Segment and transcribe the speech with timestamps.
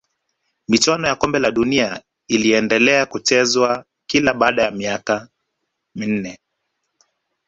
[0.67, 5.27] michuano ya kombe la dunia iliendelea kuchezwa kila baada ya miaka
[5.95, 6.39] minne